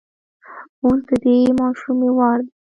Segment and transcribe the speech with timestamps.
[0.83, 2.51] اوس د دې ماشومې وار دی.